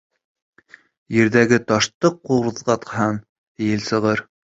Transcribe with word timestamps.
Ерҙәге 1.17 1.59
ташты 1.71 2.11
ҡуҙғалтһаң, 2.29 3.21
ел 3.67 3.85
сығыр. 3.91 4.25